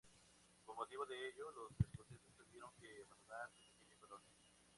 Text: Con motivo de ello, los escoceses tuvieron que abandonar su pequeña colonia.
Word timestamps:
Con 0.65 0.77
motivo 0.77 1.05
de 1.05 1.27
ello, 1.29 1.51
los 1.51 1.79
escoceses 1.79 2.33
tuvieron 2.35 2.71
que 2.79 3.03
abandonar 3.05 3.51
su 3.55 3.71
pequeña 3.75 3.95
colonia. 3.99 4.31